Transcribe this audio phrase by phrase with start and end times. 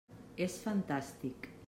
[0.45, 1.51] És fantàstic.